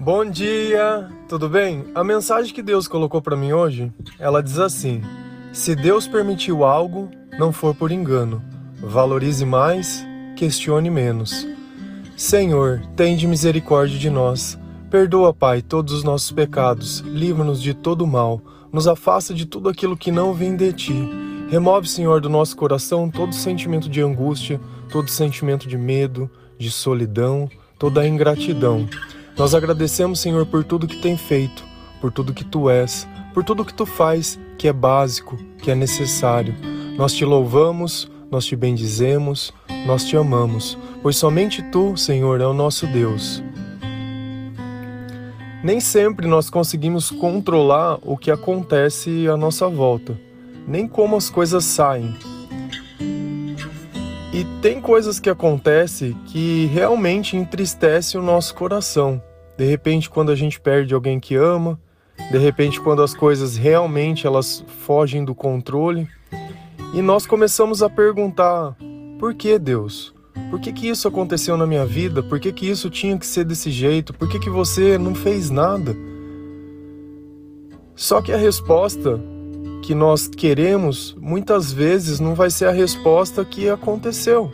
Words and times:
Bom 0.00 0.24
dia, 0.24 1.08
tudo 1.28 1.48
bem? 1.48 1.86
A 1.92 2.04
mensagem 2.04 2.54
que 2.54 2.62
Deus 2.62 2.86
colocou 2.86 3.20
para 3.20 3.36
mim 3.36 3.52
hoje, 3.52 3.92
ela 4.16 4.40
diz 4.40 4.56
assim: 4.56 5.02
Se 5.52 5.74
Deus 5.74 6.06
permitiu 6.06 6.64
algo, 6.64 7.10
não 7.36 7.52
for 7.52 7.74
por 7.74 7.90
engano. 7.90 8.40
Valorize 8.80 9.44
mais, 9.44 10.06
questione 10.36 10.88
menos. 10.88 11.44
Senhor, 12.16 12.80
tende 12.94 13.26
misericórdia 13.26 13.98
de 13.98 14.08
nós. 14.08 14.56
Perdoa, 14.88 15.34
Pai, 15.34 15.62
todos 15.62 15.92
os 15.92 16.04
nossos 16.04 16.30
pecados. 16.30 17.00
Livra-nos 17.00 17.60
de 17.60 17.74
todo 17.74 18.06
mal. 18.06 18.40
Nos 18.72 18.86
afasta 18.86 19.34
de 19.34 19.46
tudo 19.46 19.68
aquilo 19.68 19.96
que 19.96 20.12
não 20.12 20.32
vem 20.32 20.54
de 20.54 20.72
ti. 20.72 21.08
Remove, 21.50 21.88
Senhor, 21.88 22.20
do 22.20 22.28
nosso 22.28 22.56
coração 22.56 23.10
todo 23.10 23.34
sentimento 23.34 23.88
de 23.88 24.00
angústia, 24.00 24.60
todo 24.92 25.10
sentimento 25.10 25.66
de 25.66 25.76
medo, 25.76 26.30
de 26.56 26.70
solidão, 26.70 27.50
toda 27.76 28.06
ingratidão. 28.06 28.88
Nós 29.38 29.54
agradecemos, 29.54 30.18
Senhor, 30.18 30.44
por 30.46 30.64
tudo 30.64 30.88
que 30.88 31.00
tem 31.00 31.16
feito, 31.16 31.64
por 32.00 32.10
tudo 32.10 32.34
que 32.34 32.44
tu 32.44 32.68
és, 32.68 33.06
por 33.32 33.44
tudo 33.44 33.64
que 33.64 33.72
tu 33.72 33.86
faz, 33.86 34.36
que 34.58 34.66
é 34.66 34.72
básico, 34.72 35.36
que 35.62 35.70
é 35.70 35.76
necessário. 35.76 36.56
Nós 36.96 37.12
te 37.12 37.24
louvamos, 37.24 38.10
nós 38.32 38.44
te 38.44 38.56
bendizemos, 38.56 39.54
nós 39.86 40.04
te 40.04 40.16
amamos, 40.16 40.76
pois 41.00 41.16
somente 41.16 41.62
tu, 41.70 41.96
Senhor, 41.96 42.40
é 42.40 42.46
o 42.48 42.52
nosso 42.52 42.84
Deus. 42.88 43.40
Nem 45.62 45.78
sempre 45.78 46.26
nós 46.26 46.50
conseguimos 46.50 47.08
controlar 47.08 48.00
o 48.02 48.16
que 48.16 48.32
acontece 48.32 49.28
à 49.28 49.36
nossa 49.36 49.68
volta, 49.68 50.18
nem 50.66 50.88
como 50.88 51.14
as 51.14 51.30
coisas 51.30 51.62
saem, 51.64 52.12
e 54.32 54.44
tem 54.60 54.80
coisas 54.80 55.20
que 55.20 55.30
acontecem 55.30 56.12
que 56.26 56.66
realmente 56.66 57.36
entristecem 57.36 58.20
o 58.20 58.22
nosso 58.22 58.54
coração. 58.54 59.22
De 59.58 59.64
repente, 59.64 60.08
quando 60.08 60.30
a 60.30 60.36
gente 60.36 60.60
perde 60.60 60.94
alguém 60.94 61.18
que 61.18 61.34
ama, 61.34 61.80
de 62.30 62.38
repente, 62.38 62.80
quando 62.80 63.02
as 63.02 63.12
coisas 63.12 63.56
realmente 63.56 64.24
elas 64.24 64.64
fogem 64.68 65.24
do 65.24 65.34
controle, 65.34 66.08
e 66.94 67.02
nós 67.02 67.26
começamos 67.26 67.82
a 67.82 67.90
perguntar: 67.90 68.76
por 69.18 69.34
que 69.34 69.58
Deus? 69.58 70.14
Por 70.48 70.60
que, 70.60 70.72
que 70.72 70.88
isso 70.88 71.08
aconteceu 71.08 71.56
na 71.56 71.66
minha 71.66 71.84
vida? 71.84 72.22
Por 72.22 72.38
que, 72.38 72.52
que 72.52 72.70
isso 72.70 72.88
tinha 72.88 73.18
que 73.18 73.26
ser 73.26 73.44
desse 73.44 73.72
jeito? 73.72 74.14
Por 74.14 74.28
que, 74.28 74.38
que 74.38 74.48
você 74.48 74.96
não 74.96 75.12
fez 75.12 75.50
nada? 75.50 75.96
Só 77.96 78.22
que 78.22 78.32
a 78.32 78.36
resposta 78.36 79.20
que 79.82 79.92
nós 79.92 80.28
queremos 80.28 81.16
muitas 81.20 81.72
vezes 81.72 82.20
não 82.20 82.32
vai 82.32 82.48
ser 82.48 82.66
a 82.66 82.70
resposta 82.70 83.44
que 83.44 83.68
aconteceu. 83.68 84.52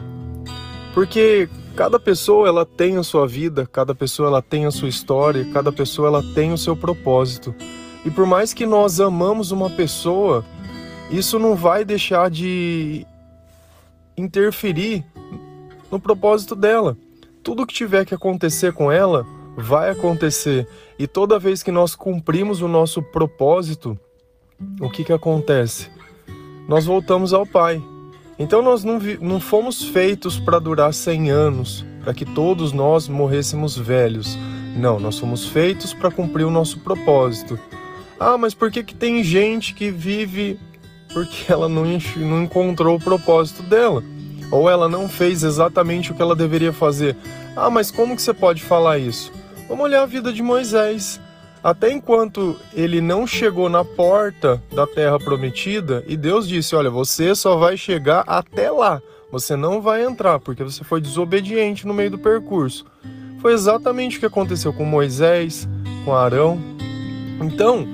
Porque 0.94 1.46
cada 1.74 1.98
pessoa 1.98 2.48
ela 2.48 2.64
tem 2.64 2.96
a 2.96 3.02
sua 3.02 3.26
vida, 3.26 3.66
cada 3.66 3.94
pessoa 3.94 4.28
ela 4.28 4.42
tem 4.42 4.66
a 4.66 4.70
sua 4.70 4.88
história, 4.88 5.44
cada 5.52 5.72
pessoa 5.72 6.08
ela 6.08 6.22
tem 6.34 6.52
o 6.52 6.58
seu 6.58 6.76
propósito. 6.76 7.54
E 8.04 8.10
por 8.10 8.26
mais 8.26 8.52
que 8.52 8.64
nós 8.64 9.00
amamos 9.00 9.50
uma 9.50 9.70
pessoa, 9.70 10.44
isso 11.10 11.38
não 11.38 11.56
vai 11.56 11.84
deixar 11.84 12.30
de 12.30 13.06
interferir 14.16 15.04
no 15.90 15.98
propósito 15.98 16.54
dela. 16.54 16.96
Tudo 17.42 17.66
que 17.66 17.74
tiver 17.74 18.04
que 18.04 18.14
acontecer 18.14 18.72
com 18.72 18.90
ela 18.90 19.26
vai 19.56 19.90
acontecer. 19.90 20.68
E 20.98 21.06
toda 21.06 21.38
vez 21.38 21.62
que 21.62 21.72
nós 21.72 21.94
cumprimos 21.94 22.62
o 22.62 22.68
nosso 22.68 23.02
propósito, 23.02 23.98
o 24.80 24.88
que, 24.88 25.04
que 25.04 25.12
acontece? 25.12 25.90
Nós 26.68 26.86
voltamos 26.86 27.32
ao 27.32 27.46
Pai. 27.46 27.82
Então 28.38 28.62
nós 28.62 28.82
não, 28.82 28.98
não 29.20 29.40
fomos 29.40 29.82
feitos 29.82 30.38
para 30.38 30.58
durar 30.58 30.92
100 30.92 31.30
anos, 31.30 31.84
para 32.02 32.12
que 32.12 32.24
todos 32.24 32.72
nós 32.72 33.08
morrêssemos 33.08 33.76
velhos. 33.76 34.36
Não, 34.76 34.98
nós 34.98 35.18
fomos 35.18 35.46
feitos 35.46 35.94
para 35.94 36.10
cumprir 36.10 36.44
o 36.44 36.50
nosso 36.50 36.80
propósito. 36.80 37.58
Ah, 38.18 38.36
mas 38.36 38.54
por 38.54 38.70
que, 38.70 38.82
que 38.82 38.94
tem 38.94 39.22
gente 39.22 39.74
que 39.74 39.90
vive 39.90 40.58
porque 41.12 41.50
ela 41.52 41.68
não, 41.68 41.84
não 42.16 42.42
encontrou 42.42 42.96
o 42.96 43.00
propósito 43.00 43.62
dela? 43.62 44.02
Ou 44.50 44.68
ela 44.68 44.88
não 44.88 45.08
fez 45.08 45.42
exatamente 45.42 46.10
o 46.10 46.14
que 46.14 46.22
ela 46.22 46.34
deveria 46.34 46.72
fazer? 46.72 47.16
Ah, 47.56 47.70
mas 47.70 47.90
como 47.90 48.16
que 48.16 48.22
você 48.22 48.34
pode 48.34 48.62
falar 48.62 48.98
isso? 48.98 49.32
Vamos 49.68 49.84
olhar 49.84 50.02
a 50.02 50.06
vida 50.06 50.32
de 50.32 50.42
Moisés. 50.42 51.20
Até 51.64 51.90
enquanto 51.90 52.60
ele 52.74 53.00
não 53.00 53.26
chegou 53.26 53.70
na 53.70 53.82
porta 53.82 54.62
da 54.70 54.86
terra 54.86 55.18
prometida, 55.18 56.04
e 56.06 56.14
Deus 56.14 56.46
disse: 56.46 56.76
Olha, 56.76 56.90
você 56.90 57.34
só 57.34 57.56
vai 57.56 57.74
chegar 57.74 58.22
até 58.26 58.70
lá, 58.70 59.00
você 59.32 59.56
não 59.56 59.80
vai 59.80 60.04
entrar, 60.04 60.38
porque 60.40 60.62
você 60.62 60.84
foi 60.84 61.00
desobediente 61.00 61.86
no 61.86 61.94
meio 61.94 62.10
do 62.10 62.18
percurso. 62.18 62.84
Foi 63.40 63.54
exatamente 63.54 64.18
o 64.18 64.20
que 64.20 64.26
aconteceu 64.26 64.74
com 64.74 64.84
Moisés, 64.84 65.66
com 66.04 66.14
Arão. 66.14 66.60
Então, 67.40 67.88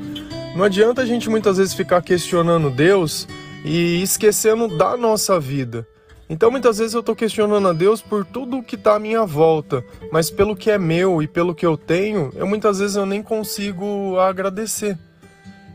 não 0.56 0.64
adianta 0.64 1.02
a 1.02 1.06
gente 1.06 1.30
muitas 1.30 1.56
vezes 1.58 1.72
ficar 1.72 2.02
questionando 2.02 2.70
Deus 2.70 3.28
e 3.64 4.02
esquecendo 4.02 4.66
da 4.76 4.96
nossa 4.96 5.38
vida. 5.38 5.86
Então 6.30 6.48
muitas 6.48 6.78
vezes 6.78 6.94
eu 6.94 7.00
estou 7.00 7.16
questionando 7.16 7.66
a 7.66 7.72
Deus 7.72 8.00
por 8.00 8.24
tudo 8.24 8.62
que 8.62 8.76
está 8.76 8.94
à 8.94 9.00
minha 9.00 9.26
volta, 9.26 9.84
mas 10.12 10.30
pelo 10.30 10.54
que 10.54 10.70
é 10.70 10.78
meu 10.78 11.20
e 11.20 11.26
pelo 11.26 11.52
que 11.52 11.66
eu 11.66 11.76
tenho, 11.76 12.30
eu 12.36 12.46
muitas 12.46 12.78
vezes 12.78 12.94
eu 12.94 13.04
nem 13.04 13.20
consigo 13.20 14.16
agradecer. 14.16 14.96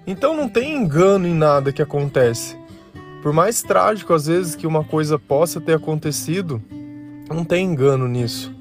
Então 0.07 0.33
não 0.33 0.47
tem 0.47 0.73
engano 0.73 1.27
em 1.27 1.33
nada 1.33 1.73
que 1.73 1.81
acontece. 1.81 2.57
Por 3.21 3.33
mais 3.33 3.61
trágico 3.61 4.13
às 4.13 4.27
vezes 4.27 4.55
que 4.55 4.65
uma 4.65 4.81
coisa 4.81 5.19
possa 5.19 5.59
ter 5.59 5.73
acontecido, 5.73 6.63
não 7.29 7.44
tem 7.44 7.65
engano 7.65 8.07
nisso. 8.07 8.55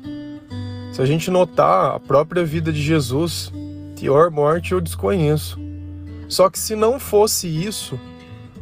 Se 0.92 1.00
a 1.00 1.06
gente 1.06 1.30
notar 1.30 1.94
a 1.94 2.00
própria 2.00 2.44
vida 2.44 2.72
de 2.72 2.82
Jesus, 2.82 3.52
pior 3.96 4.32
morte 4.32 4.72
eu 4.72 4.80
desconheço. 4.80 5.60
Só 6.28 6.50
que 6.50 6.58
se 6.58 6.74
não 6.74 6.98
fosse 6.98 7.46
isso, 7.46 8.00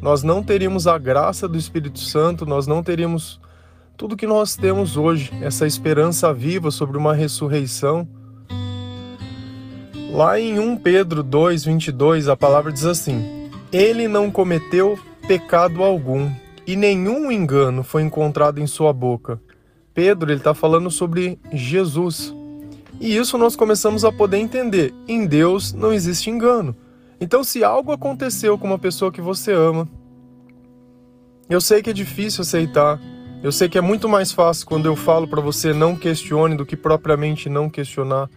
nós 0.03 0.25
não 0.25 0.43
teríamos 0.43 0.89
a 0.89 0.99
graça 0.99 1.47
do 1.47 1.57
Espírito 1.57 2.01
Santo, 2.01 2.45
nós 2.45 2.67
não 2.67 2.83
teríamos 2.83 3.41
tudo 3.97 4.17
que 4.17 4.27
nós 4.27 4.57
temos 4.57 4.97
hoje, 4.97 5.31
essa 5.41 5.65
esperança 5.65 6.35
viva 6.35 6.73
sobre 6.73 6.99
uma 6.99 7.15
ressurreição. 7.15 8.07
Lá 10.11 10.41
em 10.41 10.59
1 10.59 10.79
Pedro 10.79 11.23
2, 11.23 11.65
22, 11.67 12.29
a 12.29 12.37
palavra 12.37 12.73
diz 12.73 12.85
assim: 12.85 13.49
Ele 13.73 14.09
não 14.09 14.29
cometeu 14.29 14.99
pecado 15.29 15.85
algum, 15.85 16.29
e 16.67 16.75
nenhum 16.75 17.31
engano 17.31 17.85
foi 17.85 18.03
encontrado 18.03 18.59
em 18.59 18.67
sua 18.67 18.93
boca. 18.93 19.41
Pedro 19.95 20.33
ele 20.33 20.41
está 20.41 20.53
falando 20.53 20.91
sobre 20.91 21.39
Jesus. 21.53 22.35
E 23.01 23.17
isso 23.17 23.39
nós 23.39 23.55
começamos 23.55 24.05
a 24.05 24.11
poder 24.11 24.39
entender. 24.39 24.93
Em 25.07 25.27
Deus 25.27 25.73
não 25.73 25.93
existe 25.93 26.29
engano. 26.29 26.75
Então, 27.23 27.45
se 27.45 27.63
algo 27.63 27.93
aconteceu 27.93 28.59
com 28.59 28.67
uma 28.67 28.81
pessoa 28.81 29.13
que 29.13 29.21
você 29.21 29.53
ama, 29.53 29.89
eu 31.49 31.61
sei 31.61 31.81
que 31.81 31.91
é 31.91 31.93
difícil 31.93 32.43
aceitar. 32.43 33.01
Eu 33.45 33.53
sei 33.53 33.69
que 33.69 33.79
é 33.79 33.81
muito 33.81 34.09
mais 34.09 34.33
fácil 34.33 34.67
quando 34.67 34.87
eu 34.87 34.97
falo 34.97 35.29
para 35.29 35.41
você 35.41 35.73
não 35.73 35.95
questione 35.95 36.57
do 36.57 36.67
que 36.67 36.77
propriamente 36.77 37.49
não 37.49 37.71
questionar. 37.71 38.29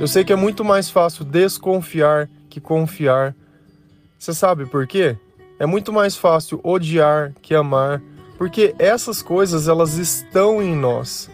Eu 0.00 0.06
sei 0.06 0.22
que 0.22 0.32
é 0.32 0.36
muito 0.36 0.64
mais 0.64 0.88
fácil 0.88 1.24
desconfiar 1.24 2.30
que 2.48 2.60
confiar. 2.60 3.34
Você 4.16 4.32
sabe 4.32 4.66
por 4.66 4.86
quê? 4.86 5.16
É 5.58 5.66
muito 5.66 5.92
mais 5.92 6.14
fácil 6.14 6.60
odiar 6.62 7.34
que 7.42 7.56
amar, 7.56 8.00
porque 8.36 8.72
essas 8.78 9.20
coisas 9.20 9.66
elas 9.66 9.94
estão 9.94 10.62
em 10.62 10.76
nós. 10.76 11.28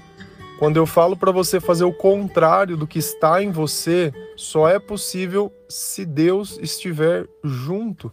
Quando 0.64 0.78
eu 0.78 0.86
falo 0.86 1.14
para 1.14 1.30
você 1.30 1.60
fazer 1.60 1.84
o 1.84 1.92
contrário 1.92 2.75
do 2.75 2.86
que 2.86 2.98
está 2.98 3.42
em 3.42 3.50
você, 3.50 4.10
só 4.34 4.66
é 4.66 4.78
possível 4.78 5.52
se 5.69 6.06
Deus 6.06 6.58
estiver 6.58 7.28
junto. 7.44 8.10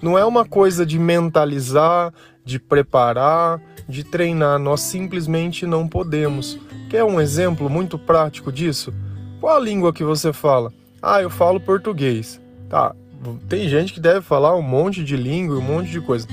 Não 0.00 0.16
é 0.16 0.24
uma 0.24 0.42
coisa 0.42 0.86
de 0.86 0.98
mentalizar, 0.98 2.14
de 2.42 2.58
preparar, 2.58 3.60
de 3.86 4.02
treinar. 4.04 4.58
Nós 4.58 4.80
simplesmente 4.80 5.66
não 5.66 5.86
podemos. 5.86 6.58
Quer 6.88 7.04
um 7.04 7.20
exemplo 7.20 7.68
muito 7.68 7.98
prático 7.98 8.50
disso? 8.50 8.90
Qual 9.38 9.54
a 9.54 9.60
língua 9.60 9.92
que 9.92 10.02
você 10.02 10.32
fala? 10.32 10.72
Ah, 11.02 11.20
eu 11.20 11.28
falo 11.28 11.60
português. 11.60 12.40
Tá, 12.70 12.96
tem 13.50 13.68
gente 13.68 13.92
que 13.92 14.00
deve 14.00 14.22
falar 14.22 14.56
um 14.56 14.62
monte 14.62 15.04
de 15.04 15.14
língua, 15.14 15.58
um 15.58 15.60
monte 15.60 15.90
de 15.90 16.00
coisa. 16.00 16.26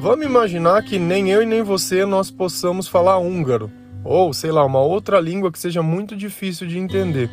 Vamos 0.00 0.26
imaginar 0.26 0.82
que 0.82 0.98
nem 0.98 1.30
eu 1.30 1.40
e 1.40 1.46
nem 1.46 1.62
você 1.62 2.04
nós 2.04 2.32
possamos 2.32 2.88
falar 2.88 3.18
húngaro 3.18 3.70
ou 4.04 4.32
sei 4.32 4.50
lá, 4.50 4.64
uma 4.64 4.80
outra 4.80 5.20
língua 5.20 5.52
que 5.52 5.58
seja 5.58 5.82
muito 5.82 6.16
difícil 6.16 6.66
de 6.66 6.78
entender. 6.78 7.30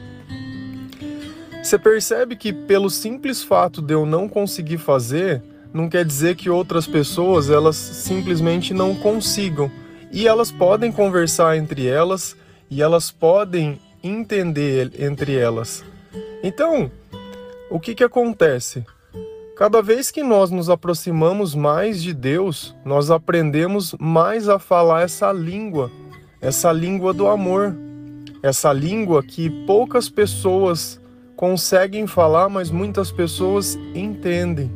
Você 1.64 1.80
percebe 1.80 2.36
que 2.36 2.54
pelo 2.54 2.90
simples 2.90 3.44
fato 3.44 3.82
de 3.82 3.94
eu 3.94 4.06
não 4.06 4.30
conseguir 4.30 4.78
fazer, 4.78 5.42
não 5.74 5.90
quer 5.90 6.06
dizer 6.06 6.36
que 6.36 6.50
outras 6.50 6.86
pessoas 6.86 7.50
elas 7.50 7.76
simplesmente 7.76 8.74
não 8.74 8.96
consigam. 8.96 9.72
E 10.12 10.28
elas 10.28 10.52
podem 10.52 10.92
conversar 10.92 11.58
entre 11.58 11.88
elas 11.88 12.38
e 12.70 12.82
elas 12.82 13.12
podem 13.12 13.80
entender 14.04 14.92
entre 15.00 15.36
elas. 15.36 15.84
Então, 16.44 16.92
o 17.70 17.80
que 17.80 17.96
que 17.96 18.04
acontece? 18.04 18.86
Cada 19.58 19.82
vez 19.82 20.12
que 20.12 20.22
nós 20.22 20.52
nos 20.52 20.70
aproximamos 20.70 21.56
mais 21.56 22.04
de 22.04 22.14
Deus, 22.14 22.76
nós 22.86 23.10
aprendemos 23.10 23.96
mais 24.00 24.48
a 24.48 24.60
falar 24.60 25.02
essa 25.02 25.32
língua 25.32 25.90
essa 26.46 26.72
língua 26.72 27.12
do 27.12 27.28
amor, 27.28 27.76
essa 28.44 28.72
língua 28.72 29.24
que 29.24 29.50
poucas 29.66 30.10
pessoas 30.10 31.02
conseguem 31.36 32.06
falar, 32.06 32.50
mas 32.50 32.70
muitas 32.70 33.12
pessoas 33.12 33.76
entendem. 33.96 34.72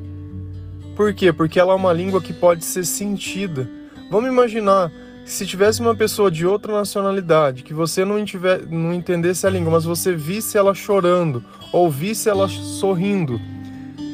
Por 0.96 1.14
quê? 1.14 1.32
Porque 1.32 1.60
ela 1.60 1.74
é 1.74 1.76
uma 1.76 1.94
língua 1.94 2.20
que 2.20 2.34
pode 2.34 2.66
ser 2.66 2.84
sentida. 2.86 3.70
Vamos 4.10 4.32
imaginar 4.32 4.92
se 5.24 5.46
tivesse 5.46 5.80
uma 5.80 5.96
pessoa 5.96 6.32
de 6.32 6.44
outra 6.44 6.74
nacionalidade, 6.74 7.62
que 7.62 7.74
você 7.74 8.04
não, 8.04 8.26
tiver, 8.26 8.66
não 8.66 8.92
entendesse 8.92 9.46
a 9.46 9.50
língua, 9.52 9.74
mas 9.74 9.86
você 9.86 10.16
visse 10.16 10.58
ela 10.58 10.74
chorando, 10.74 11.44
ou 11.72 11.88
visse 11.88 12.28
ela 12.28 12.48
sorrindo, 12.48 13.40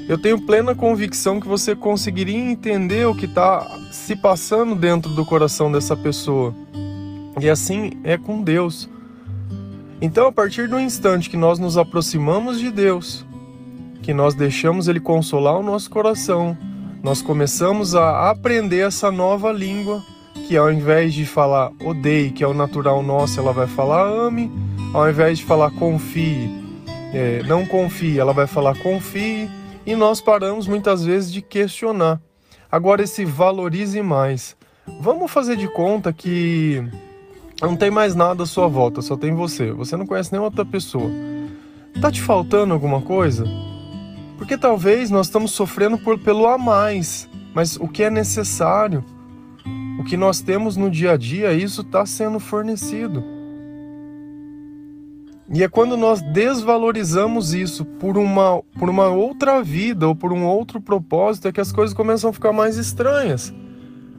eu 0.09 0.17
tenho 0.17 0.39
plena 0.41 0.75
convicção 0.75 1.39
que 1.39 1.47
você 1.47 1.73
conseguiria 1.73 2.37
entender 2.37 3.07
o 3.07 3.15
que 3.15 3.25
está 3.25 3.65
se 3.91 4.13
passando 4.13 4.75
dentro 4.75 5.09
do 5.11 5.25
coração 5.25 5.71
dessa 5.71 5.95
pessoa. 5.95 6.53
E 7.39 7.49
assim 7.49 7.91
é 8.03 8.17
com 8.17 8.41
Deus. 8.41 8.89
Então, 10.01 10.27
a 10.27 10.31
partir 10.31 10.67
do 10.67 10.79
instante 10.79 11.29
que 11.29 11.37
nós 11.37 11.57
nos 11.59 11.77
aproximamos 11.77 12.59
de 12.59 12.71
Deus, 12.71 13.25
que 14.01 14.13
nós 14.13 14.33
deixamos 14.33 14.87
Ele 14.87 14.99
consolar 14.99 15.57
o 15.57 15.63
nosso 15.63 15.89
coração, 15.89 16.57
nós 17.01 17.21
começamos 17.21 17.95
a 17.95 18.29
aprender 18.29 18.79
essa 18.79 19.11
nova 19.11 19.51
língua, 19.51 20.03
que 20.47 20.57
ao 20.57 20.71
invés 20.71 21.13
de 21.13 21.25
falar 21.25 21.71
odeie, 21.83 22.31
que 22.31 22.43
é 22.43 22.47
o 22.47 22.53
natural 22.53 23.01
nosso, 23.01 23.39
ela 23.39 23.53
vai 23.53 23.67
falar 23.67 24.07
ame, 24.07 24.51
ao 24.93 25.09
invés 25.09 25.37
de 25.37 25.43
falar 25.43 25.71
confie, 25.71 26.49
é, 27.13 27.43
não 27.43 27.65
confie, 27.65 28.19
ela 28.19 28.33
vai 28.33 28.47
falar 28.47 28.77
confie, 28.79 29.49
e 29.85 29.95
nós 29.95 30.19
paramos 30.19 30.67
muitas 30.67 31.05
vezes 31.05 31.31
de 31.31 31.41
questionar. 31.41 32.19
Agora, 32.71 33.03
esse 33.03 33.23
valorize 33.23 34.01
mais. 34.01 34.55
Vamos 34.99 35.31
fazer 35.31 35.55
de 35.55 35.67
conta 35.67 36.11
que 36.11 36.83
não 37.61 37.75
tem 37.75 37.89
mais 37.89 38.15
nada 38.15 38.43
à 38.43 38.45
sua 38.45 38.67
volta, 38.67 39.01
só 39.01 39.15
tem 39.15 39.33
você. 39.33 39.71
Você 39.71 39.95
não 39.95 40.05
conhece 40.05 40.31
nenhuma 40.31 40.49
outra 40.49 40.65
pessoa. 40.65 41.09
Tá 42.01 42.11
te 42.11 42.21
faltando 42.21 42.73
alguma 42.73 43.01
coisa? 43.01 43.45
Porque 44.37 44.57
talvez 44.57 45.09
nós 45.09 45.27
estamos 45.27 45.51
sofrendo 45.51 45.97
por, 45.97 46.19
pelo 46.19 46.45
a 46.47 46.57
mais, 46.57 47.29
mas 47.53 47.77
o 47.77 47.87
que 47.87 48.03
é 48.03 48.09
necessário, 48.09 49.03
o 49.99 50.03
que 50.03 50.17
nós 50.17 50.41
temos 50.41 50.75
no 50.75 50.89
dia 50.89 51.13
a 51.13 51.17
dia, 51.17 51.53
isso 51.53 51.81
está 51.81 52.05
sendo 52.05 52.39
fornecido. 52.39 53.23
E 55.49 55.63
é 55.63 55.69
quando 55.69 55.95
nós 55.95 56.21
desvalorizamos 56.21 57.53
isso 57.53 57.85
por 57.85 58.17
uma, 58.17 58.61
por 58.77 58.89
uma 58.89 59.07
outra 59.07 59.63
vida 59.63 60.07
ou 60.07 60.15
por 60.15 60.33
um 60.33 60.45
outro 60.45 60.81
propósito 60.81 61.47
é 61.47 61.51
que 61.51 61.61
as 61.61 61.71
coisas 61.71 61.95
começam 61.95 62.29
a 62.29 62.33
ficar 62.33 62.51
mais 62.51 62.77
estranhas. 62.77 63.53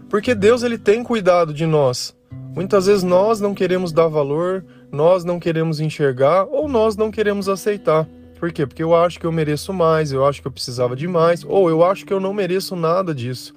Porque 0.09 0.35
Deus 0.35 0.63
ele 0.63 0.79
tem 0.79 1.03
cuidado 1.03 1.53
de 1.53 1.67
nós. 1.67 2.16
Muitas 2.57 2.87
vezes 2.87 3.03
nós 3.03 3.39
não 3.39 3.55
queremos 3.55 3.93
dar 3.93 4.09
valor, 4.09 4.65
nós 4.91 5.27
não 5.27 5.39
queremos 5.39 5.79
enxergar 5.79 6.45
ou 6.45 6.67
nós 6.67 6.97
não 6.97 7.11
queremos 7.11 7.51
aceitar. 7.51 8.09
Por 8.41 8.51
quê? 8.51 8.67
Porque 8.67 8.83
eu 8.83 8.97
acho 8.97 9.21
que 9.21 9.27
eu 9.27 9.31
mereço 9.31 9.75
mais, 9.75 10.11
eu 10.11 10.25
acho 10.25 10.41
que 10.41 10.49
eu 10.49 10.53
precisava 10.53 10.97
de 10.97 11.07
mais, 11.07 11.45
ou 11.45 11.69
eu 11.69 11.85
acho 11.85 12.07
que 12.07 12.15
eu 12.15 12.19
não 12.19 12.33
mereço 12.33 12.75
nada 12.75 13.15
disso. 13.15 13.55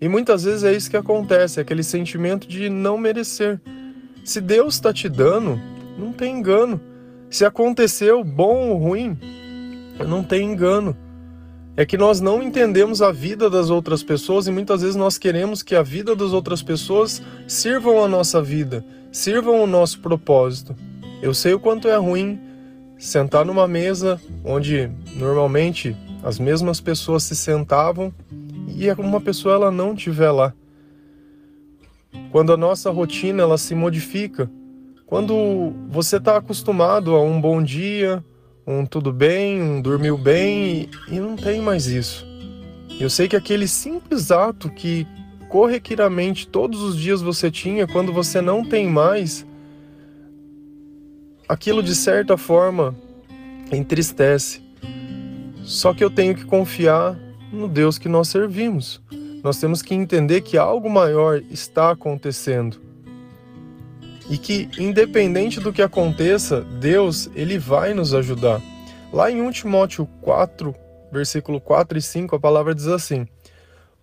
E 0.00 0.08
muitas 0.08 0.42
vezes 0.42 0.64
é 0.64 0.72
isso 0.72 0.90
que 0.90 0.96
acontece, 0.96 1.60
é 1.60 1.62
aquele 1.62 1.84
sentimento 1.84 2.48
de 2.48 2.68
não 2.68 2.98
merecer. 2.98 3.60
Se 4.24 4.40
Deus 4.40 4.74
está 4.74 4.92
te 4.92 5.08
dando, 5.08 5.60
não 5.96 6.12
tem 6.12 6.36
engano. 6.36 6.80
Se 7.30 7.44
aconteceu 7.44 8.24
bom 8.24 8.70
ou 8.70 8.76
ruim, 8.76 9.16
não 10.04 10.24
tem 10.24 10.50
engano. 10.50 10.96
É 11.80 11.86
que 11.86 11.96
nós 11.96 12.20
não 12.20 12.42
entendemos 12.42 13.00
a 13.00 13.10
vida 13.10 13.48
das 13.48 13.70
outras 13.70 14.02
pessoas 14.02 14.46
e 14.46 14.50
muitas 14.50 14.82
vezes 14.82 14.96
nós 14.96 15.16
queremos 15.16 15.62
que 15.62 15.74
a 15.74 15.82
vida 15.82 16.14
das 16.14 16.34
outras 16.34 16.62
pessoas 16.62 17.22
sirvam 17.48 18.04
a 18.04 18.06
nossa 18.06 18.42
vida, 18.42 18.84
sirvam 19.10 19.62
o 19.62 19.66
nosso 19.66 19.98
propósito. 20.00 20.76
Eu 21.22 21.32
sei 21.32 21.54
o 21.54 21.58
quanto 21.58 21.88
é 21.88 21.96
ruim 21.96 22.38
sentar 22.98 23.46
numa 23.46 23.66
mesa 23.66 24.20
onde 24.44 24.90
normalmente 25.16 25.96
as 26.22 26.38
mesmas 26.38 26.82
pessoas 26.82 27.22
se 27.22 27.34
sentavam 27.34 28.12
e 28.68 28.92
uma 28.98 29.18
pessoa 29.18 29.54
ela 29.54 29.70
não 29.70 29.94
estiver 29.94 30.30
lá. 30.30 30.52
Quando 32.30 32.52
a 32.52 32.58
nossa 32.58 32.90
rotina 32.90 33.42
ela 33.42 33.56
se 33.56 33.74
modifica, 33.74 34.50
quando 35.06 35.72
você 35.88 36.18
está 36.18 36.36
acostumado 36.36 37.14
a 37.14 37.22
um 37.22 37.40
bom 37.40 37.62
dia, 37.62 38.22
um 38.66 38.84
tudo 38.84 39.12
bem, 39.12 39.62
um 39.62 39.80
dormiu 39.80 40.16
bem 40.16 40.88
e, 41.08 41.14
e 41.16 41.20
não 41.20 41.36
tem 41.36 41.60
mais 41.60 41.86
isso. 41.86 42.26
Eu 42.98 43.08
sei 43.08 43.28
que 43.28 43.36
aquele 43.36 43.66
simples 43.66 44.30
ato 44.30 44.70
que 44.70 45.06
corriqueiramente 45.48 46.46
todos 46.46 46.82
os 46.82 46.96
dias 46.96 47.20
você 47.22 47.50
tinha, 47.50 47.86
quando 47.86 48.12
você 48.12 48.40
não 48.40 48.64
tem 48.64 48.86
mais, 48.86 49.46
aquilo 51.48 51.82
de 51.82 51.94
certa 51.94 52.36
forma 52.36 52.94
entristece. 53.72 54.62
Só 55.64 55.94
que 55.94 56.04
eu 56.04 56.10
tenho 56.10 56.34
que 56.34 56.44
confiar 56.44 57.18
no 57.52 57.68
Deus 57.68 57.98
que 57.98 58.08
nós 58.08 58.28
servimos. 58.28 59.00
Nós 59.42 59.58
temos 59.58 59.82
que 59.82 59.94
entender 59.94 60.42
que 60.42 60.58
algo 60.58 60.88
maior 60.90 61.42
está 61.50 61.90
acontecendo 61.90 62.89
e 64.30 64.38
que 64.38 64.70
independente 64.78 65.58
do 65.58 65.72
que 65.72 65.82
aconteça, 65.82 66.60
Deus, 66.60 67.28
ele 67.34 67.58
vai 67.58 67.92
nos 67.92 68.14
ajudar. 68.14 68.62
Lá 69.12 69.28
em 69.28 69.42
1 69.42 69.50
Timóteo 69.50 70.08
4, 70.22 70.72
versículo 71.10 71.60
4 71.60 71.98
e 71.98 72.02
5, 72.02 72.36
a 72.36 72.40
palavra 72.40 72.72
diz 72.72 72.86
assim: 72.86 73.26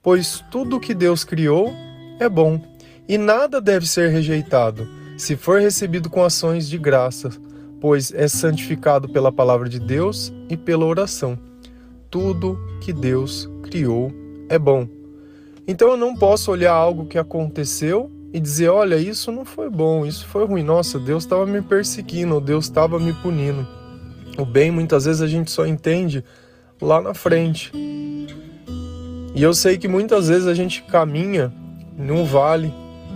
Pois 0.03 0.44
tudo 0.51 0.81
que 0.81 0.94
Deus 0.94 1.24
criou 1.24 1.74
é 2.19 2.27
bom, 2.27 2.62
e 3.07 3.18
nada 3.18 3.62
deve 3.62 3.88
ser 3.88 4.09
rejeitado, 4.09 4.85
se 5.18 5.38
for 5.38 5.62
recebido 5.62 6.09
com 6.09 6.21
ações 6.21 6.68
de 6.68 6.77
graça, 6.77 7.30
pois 7.80 8.12
é 8.12 8.27
santificado 8.27 9.07
pela 9.07 9.31
palavra 9.31 9.69
de 9.69 9.80
Deus 9.80 10.33
e 10.50 10.57
pela 10.57 10.85
oração. 10.85 11.39
Tudo 12.09 12.59
que 12.81 12.91
Deus 12.91 13.50
criou 13.63 14.12
é 14.50 14.59
bom. 14.59 14.89
Então 15.65 15.89
eu 15.91 15.97
não 15.97 16.13
posso 16.13 16.51
olhar 16.51 16.73
algo 16.73 17.06
que 17.06 17.18
aconteceu 17.18 18.12
e 18.33 18.39
dizer: 18.39 18.69
olha, 18.69 18.95
isso 18.95 19.31
não 19.31 19.45
foi 19.45 19.69
bom, 19.69 20.06
isso 20.06 20.25
foi 20.27 20.45
ruim. 20.45 20.63
Nossa, 20.63 21.00
Deus 21.00 21.24
estava 21.24 21.45
me 21.45 21.62
perseguindo, 21.62 22.39
Deus 22.39 22.65
estava 22.65 23.00
me 23.00 23.13
punindo. 23.13 23.68
O 24.38 24.45
bem 24.45 24.69
muitas 24.69 25.06
vezes 25.06 25.21
a 25.21 25.27
gente 25.27 25.50
só 25.50 25.65
entende 25.65 26.24
lá 26.81 27.01
na 27.01 27.13
frente. 27.13 27.71
E 29.33 29.41
eu 29.41 29.53
sei 29.53 29.77
que 29.77 29.88
muitas 29.88 30.27
vezes 30.27 30.47
a 30.47 30.53
gente 30.53 30.81
caminha 30.83 31.53
num 31.97 32.25
vale, 32.25 32.74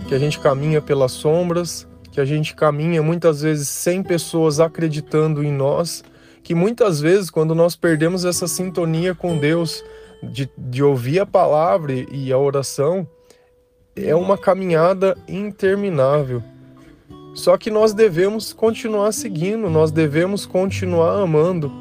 que 0.08 0.14
a 0.14 0.18
gente 0.18 0.38
caminha 0.38 0.80
pelas 0.80 1.12
sombras, 1.12 1.86
que 2.10 2.20
a 2.20 2.24
gente 2.24 2.54
caminha 2.54 3.02
muitas 3.02 3.42
vezes 3.42 3.68
sem 3.68 4.02
pessoas 4.02 4.60
acreditando 4.60 5.42
em 5.42 5.52
nós, 5.52 6.04
que 6.42 6.54
muitas 6.54 7.00
vezes 7.00 7.30
quando 7.30 7.54
nós 7.54 7.76
perdemos 7.76 8.24
essa 8.24 8.46
sintonia 8.46 9.14
com 9.14 9.38
Deus, 9.38 9.84
de, 10.22 10.48
de 10.56 10.82
ouvir 10.82 11.20
a 11.20 11.26
palavra 11.26 11.92
e 11.92 12.32
a 12.32 12.38
oração, 12.38 13.06
é 13.96 14.14
uma 14.14 14.38
caminhada 14.38 15.16
interminável. 15.28 16.42
Só 17.34 17.56
que 17.56 17.70
nós 17.70 17.92
devemos 17.94 18.52
continuar 18.52 19.12
seguindo, 19.12 19.70
nós 19.70 19.90
devemos 19.90 20.44
continuar 20.44 21.20
amando. 21.20 21.72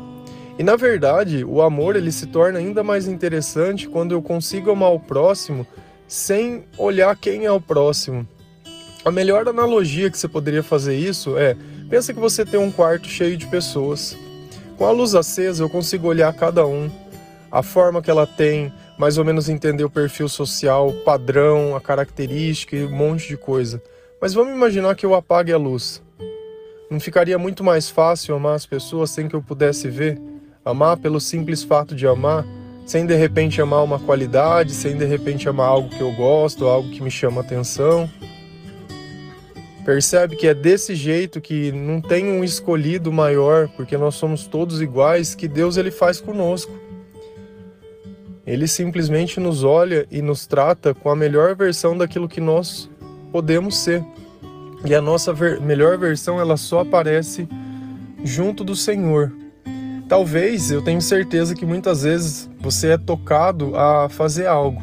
E 0.57 0.63
na 0.63 0.75
verdade, 0.75 1.43
o 1.43 1.61
amor 1.61 1.95
ele 1.95 2.11
se 2.11 2.27
torna 2.27 2.59
ainda 2.59 2.83
mais 2.83 3.07
interessante 3.07 3.87
quando 3.87 4.13
eu 4.13 4.21
consigo 4.21 4.71
amar 4.71 4.93
o 4.93 4.99
próximo 4.99 5.65
sem 6.07 6.65
olhar 6.77 7.15
quem 7.15 7.45
é 7.45 7.51
o 7.51 7.61
próximo. 7.61 8.27
A 9.03 9.09
melhor 9.11 9.47
analogia 9.47 10.11
que 10.11 10.17
você 10.17 10.27
poderia 10.27 10.61
fazer 10.61 10.95
isso 10.95 11.37
é: 11.37 11.55
pensa 11.89 12.13
que 12.13 12.19
você 12.19 12.45
tem 12.45 12.59
um 12.59 12.71
quarto 12.71 13.07
cheio 13.07 13.37
de 13.37 13.47
pessoas. 13.47 14.17
Com 14.77 14.85
a 14.85 14.91
luz 14.91 15.15
acesa, 15.15 15.63
eu 15.63 15.69
consigo 15.69 16.07
olhar 16.07 16.33
cada 16.33 16.65
um, 16.65 16.89
a 17.51 17.63
forma 17.63 18.01
que 18.01 18.11
ela 18.11 18.27
tem, 18.27 18.71
mais 19.01 19.17
ou 19.17 19.25
menos 19.25 19.49
entender 19.49 19.83
o 19.83 19.89
perfil 19.89 20.29
social, 20.29 20.89
o 20.89 20.93
padrão, 20.93 21.75
a 21.75 21.81
característica 21.81 22.75
e 22.75 22.85
um 22.85 22.95
monte 22.95 23.27
de 23.27 23.35
coisa. 23.35 23.81
Mas 24.21 24.31
vamos 24.31 24.53
imaginar 24.53 24.93
que 24.93 25.03
eu 25.03 25.15
apague 25.15 25.51
a 25.51 25.57
luz. 25.57 26.03
Não 26.87 26.99
ficaria 26.99 27.35
muito 27.39 27.63
mais 27.63 27.89
fácil 27.89 28.35
amar 28.35 28.53
as 28.53 28.67
pessoas 28.67 29.09
sem 29.09 29.27
que 29.27 29.35
eu 29.35 29.41
pudesse 29.41 29.89
ver? 29.89 30.21
Amar 30.63 30.97
pelo 30.97 31.19
simples 31.19 31.63
fato 31.63 31.95
de 31.95 32.05
amar, 32.05 32.45
sem 32.85 33.03
de 33.03 33.15
repente 33.15 33.59
amar 33.59 33.83
uma 33.83 33.97
qualidade, 33.97 34.71
sem 34.71 34.95
de 34.95 35.05
repente 35.05 35.49
amar 35.49 35.69
algo 35.69 35.89
que 35.89 36.01
eu 36.01 36.11
gosto, 36.11 36.67
algo 36.67 36.91
que 36.91 37.01
me 37.01 37.09
chama 37.09 37.41
atenção. 37.41 38.07
Percebe 39.83 40.35
que 40.35 40.45
é 40.45 40.53
desse 40.53 40.93
jeito 40.93 41.41
que 41.41 41.71
não 41.71 42.01
tem 42.01 42.27
um 42.27 42.43
escolhido 42.43 43.11
maior, 43.11 43.67
porque 43.69 43.97
nós 43.97 44.13
somos 44.13 44.45
todos 44.45 44.79
iguais, 44.79 45.33
que 45.33 45.47
Deus 45.47 45.75
ele 45.75 45.89
faz 45.89 46.21
conosco. 46.21 46.90
Ele 48.45 48.67
simplesmente 48.67 49.39
nos 49.39 49.63
olha 49.63 50.07
e 50.09 50.21
nos 50.21 50.47
trata 50.47 50.93
com 50.93 51.09
a 51.09 51.15
melhor 51.15 51.55
versão 51.55 51.97
daquilo 51.97 52.27
que 52.27 52.41
nós 52.41 52.89
podemos 53.31 53.77
ser. 53.77 54.03
E 54.83 54.95
a 54.95 55.01
nossa 55.01 55.31
ver 55.31 55.61
melhor 55.61 55.97
versão 55.97 56.39
ela 56.39 56.57
só 56.57 56.79
aparece 56.79 57.47
junto 58.23 58.63
do 58.63 58.75
Senhor. 58.75 59.31
Talvez 60.09 60.71
eu 60.71 60.81
tenho 60.81 61.01
certeza 61.01 61.55
que 61.55 61.65
muitas 61.65 62.03
vezes 62.03 62.49
você 62.59 62.89
é 62.89 62.97
tocado 62.97 63.77
a 63.77 64.09
fazer 64.09 64.47
algo. 64.47 64.81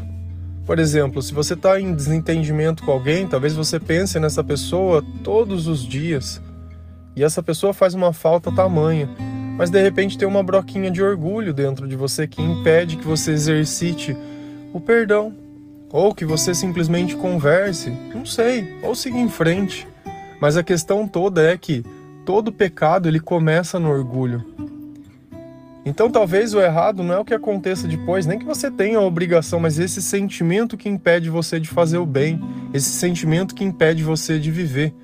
Por 0.64 0.78
exemplo, 0.78 1.20
se 1.20 1.34
você 1.34 1.54
está 1.54 1.80
em 1.80 1.94
desentendimento 1.94 2.84
com 2.84 2.92
alguém, 2.92 3.26
talvez 3.26 3.54
você 3.54 3.80
pense 3.80 4.20
nessa 4.20 4.44
pessoa 4.44 5.02
todos 5.24 5.66
os 5.66 5.82
dias 5.82 6.40
e 7.16 7.24
essa 7.24 7.42
pessoa 7.42 7.72
faz 7.72 7.94
uma 7.94 8.12
falta 8.12 8.52
tamanha 8.54 9.08
mas 9.58 9.70
de 9.70 9.82
repente 9.82 10.16
tem 10.16 10.28
uma 10.28 10.40
broquinha 10.40 10.88
de 10.88 11.02
orgulho 11.02 11.52
dentro 11.52 11.88
de 11.88 11.96
você 11.96 12.28
que 12.28 12.40
impede 12.40 12.96
que 12.96 13.04
você 13.04 13.32
exercite 13.32 14.16
o 14.72 14.78
perdão, 14.78 15.34
ou 15.90 16.14
que 16.14 16.24
você 16.24 16.54
simplesmente 16.54 17.16
converse, 17.16 17.90
não 18.14 18.24
sei, 18.24 18.78
ou 18.84 18.94
siga 18.94 19.18
em 19.18 19.28
frente. 19.28 19.88
Mas 20.40 20.56
a 20.56 20.62
questão 20.62 21.08
toda 21.08 21.42
é 21.42 21.58
que 21.58 21.84
todo 22.24 22.52
pecado 22.52 23.08
ele 23.08 23.18
começa 23.18 23.80
no 23.80 23.90
orgulho. 23.90 24.44
Então 25.84 26.08
talvez 26.08 26.54
o 26.54 26.60
errado 26.60 27.02
não 27.02 27.14
é 27.14 27.18
o 27.18 27.24
que 27.24 27.34
aconteça 27.34 27.88
depois, 27.88 28.26
nem 28.26 28.38
que 28.38 28.44
você 28.44 28.70
tenha 28.70 28.98
a 28.98 29.02
obrigação, 29.02 29.58
mas 29.58 29.80
esse 29.80 30.00
sentimento 30.00 30.76
que 30.76 30.88
impede 30.88 31.28
você 31.30 31.58
de 31.58 31.68
fazer 31.68 31.98
o 31.98 32.06
bem, 32.06 32.40
esse 32.72 32.90
sentimento 32.90 33.56
que 33.56 33.64
impede 33.64 34.04
você 34.04 34.38
de 34.38 34.52
viver. 34.52 34.94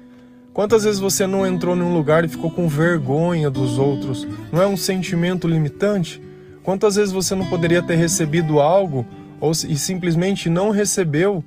Quantas 0.54 0.84
vezes 0.84 1.00
você 1.00 1.26
não 1.26 1.44
entrou 1.44 1.75
num 1.75 1.92
lugar 1.92 2.25
e 2.25 2.28
ficou 2.28 2.49
com 2.49 2.68
vergonha 2.68 3.50
dos 3.50 3.76
outros? 3.76 4.25
Não 4.52 4.62
é 4.62 4.66
um 4.68 4.76
sentimento 4.76 5.49
limitante? 5.49 6.23
Quantas 6.62 6.94
vezes 6.94 7.12
você 7.12 7.34
não 7.34 7.44
poderia 7.46 7.82
ter 7.82 7.96
recebido 7.96 8.61
algo 8.61 9.04
ou 9.40 9.50
e 9.50 9.76
simplesmente 9.76 10.49
não 10.49 10.70
recebeu 10.70 11.42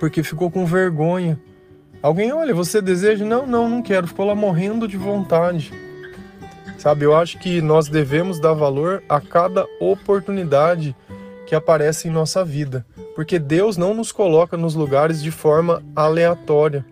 porque 0.00 0.22
ficou 0.22 0.50
com 0.50 0.64
vergonha? 0.64 1.38
Alguém, 2.02 2.32
olha, 2.32 2.54
você 2.54 2.80
deseja? 2.80 3.22
Não, 3.22 3.46
não, 3.46 3.68
não 3.68 3.82
quero. 3.82 4.06
Ficou 4.06 4.24
lá 4.24 4.34
morrendo 4.34 4.88
de 4.88 4.96
vontade. 4.96 5.70
Sabe, 6.78 7.04
eu 7.04 7.14
acho 7.14 7.38
que 7.38 7.60
nós 7.60 7.86
devemos 7.86 8.40
dar 8.40 8.54
valor 8.54 9.02
a 9.10 9.20
cada 9.20 9.66
oportunidade 9.78 10.96
que 11.46 11.54
aparece 11.54 12.08
em 12.08 12.10
nossa 12.10 12.42
vida, 12.42 12.86
porque 13.14 13.38
Deus 13.38 13.76
não 13.76 13.92
nos 13.92 14.10
coloca 14.10 14.56
nos 14.56 14.74
lugares 14.74 15.22
de 15.22 15.30
forma 15.30 15.82
aleatória. 15.94 16.86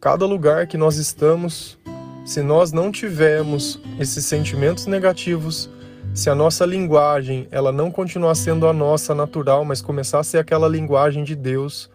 Cada 0.00 0.24
lugar 0.24 0.68
que 0.68 0.76
nós 0.76 0.96
estamos, 0.96 1.76
se 2.24 2.40
nós 2.40 2.70
não 2.70 2.92
tivermos 2.92 3.80
esses 3.98 4.24
sentimentos 4.24 4.86
negativos, 4.86 5.68
se 6.14 6.30
a 6.30 6.36
nossa 6.36 6.64
linguagem 6.64 7.48
ela 7.50 7.72
não 7.72 7.90
continuar 7.90 8.36
sendo 8.36 8.68
a 8.68 8.72
nossa 8.72 9.12
natural, 9.12 9.64
mas 9.64 9.82
começar 9.82 10.20
a 10.20 10.22
ser 10.22 10.38
aquela 10.38 10.68
linguagem 10.68 11.24
de 11.24 11.34
Deus, 11.34 11.90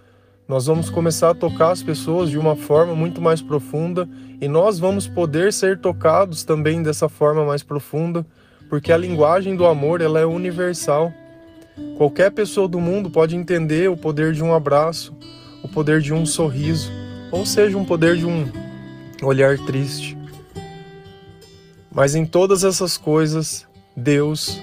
nós 0.46 0.66
vamos 0.66 0.90
começar 0.90 1.30
a 1.30 1.34
tocar 1.34 1.72
as 1.72 1.82
pessoas 1.82 2.30
de 2.30 2.38
uma 2.38 2.58
forma 2.58 2.94
muito 2.94 3.22
mais 3.22 3.42
profunda 3.42 4.06
e 4.42 4.50
nós 4.50 4.78
vamos 4.78 5.08
poder 5.08 5.54
ser 5.54 5.80
tocados 5.80 6.44
também 6.44 6.84
dessa 6.84 7.08
forma 7.08 7.46
mais 7.46 7.64
profunda, 7.64 8.26
porque 8.70 8.92
a 8.92 8.98
linguagem 8.98 9.56
do 9.56 9.66
amor 9.66 10.02
ela 10.02 10.20
é 10.20 10.26
universal. 10.26 11.10
Qualquer 11.98 12.32
pessoa 12.32 12.68
do 12.68 12.82
mundo 12.82 13.10
pode 13.10 13.34
entender 13.38 13.90
o 13.90 13.96
poder 13.96 14.34
de 14.34 14.44
um 14.44 14.54
abraço, 14.54 15.16
o 15.64 15.70
poder 15.70 16.02
de 16.02 16.14
um 16.14 16.26
sorriso, 16.26 16.92
ou 17.34 17.48
seja, 17.48 17.76
um 17.76 17.84
poder 17.84 18.16
de 18.16 18.28
um 18.28 18.48
olhar 19.24 19.58
triste. 19.58 20.16
Mas 21.92 22.14
em 22.14 22.28
todas 22.28 22.64
essas 22.64 22.96
coisas, 22.96 23.66
Deus, 23.98 24.62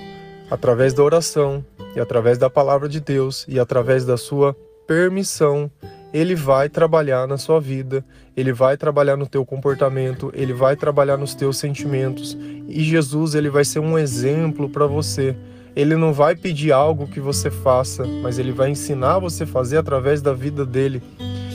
através 0.48 0.94
da 0.94 1.02
oração 1.02 1.64
e 1.96 2.00
através 2.00 2.38
da 2.38 2.48
palavra 2.48 2.88
de 2.88 3.00
Deus 3.00 3.44
e 3.48 3.58
através 3.58 4.04
da 4.04 4.16
sua 4.16 4.56
permissão, 4.86 5.68
ele 6.14 6.36
vai 6.36 6.68
trabalhar 6.68 7.26
na 7.26 7.36
sua 7.36 7.60
vida, 7.60 8.04
ele 8.36 8.52
vai 8.52 8.76
trabalhar 8.76 9.16
no 9.16 9.26
teu 9.26 9.44
comportamento, 9.44 10.30
ele 10.32 10.52
vai 10.52 10.76
trabalhar 10.76 11.16
nos 11.16 11.34
teus 11.34 11.58
sentimentos. 11.58 12.38
E 12.68 12.84
Jesus, 12.84 13.34
ele 13.34 13.50
vai 13.50 13.64
ser 13.64 13.80
um 13.80 13.98
exemplo 13.98 14.68
para 14.68 14.86
você. 14.86 15.34
Ele 15.74 15.96
não 15.96 16.12
vai 16.12 16.36
pedir 16.36 16.70
algo 16.70 17.08
que 17.08 17.18
você 17.18 17.50
faça, 17.50 18.04
mas 18.22 18.38
ele 18.38 18.52
vai 18.52 18.70
ensinar 18.70 19.18
você 19.18 19.42
a 19.42 19.46
fazer 19.46 19.76
através 19.76 20.22
da 20.22 20.32
vida 20.32 20.64
dele. 20.64 21.02